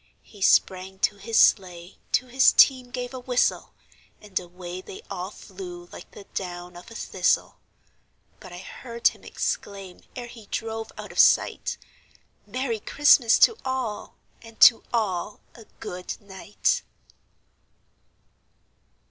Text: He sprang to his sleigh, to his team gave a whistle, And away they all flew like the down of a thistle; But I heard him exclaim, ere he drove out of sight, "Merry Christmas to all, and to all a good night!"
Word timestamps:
He 0.23 0.41
sprang 0.41 0.97
to 1.01 1.17
his 1.17 1.39
sleigh, 1.39 1.99
to 2.13 2.25
his 2.25 2.53
team 2.53 2.89
gave 2.89 3.13
a 3.13 3.19
whistle, 3.19 3.75
And 4.19 4.39
away 4.39 4.81
they 4.81 5.03
all 5.11 5.29
flew 5.29 5.89
like 5.91 6.09
the 6.09 6.23
down 6.33 6.75
of 6.75 6.89
a 6.89 6.95
thistle; 6.95 7.59
But 8.39 8.51
I 8.51 8.57
heard 8.57 9.09
him 9.09 9.23
exclaim, 9.23 10.01
ere 10.15 10.25
he 10.25 10.47
drove 10.47 10.91
out 10.97 11.11
of 11.11 11.19
sight, 11.19 11.77
"Merry 12.47 12.79
Christmas 12.79 13.37
to 13.45 13.55
all, 13.63 14.15
and 14.41 14.59
to 14.61 14.83
all 14.91 15.39
a 15.53 15.65
good 15.79 16.19
night!" 16.19 16.81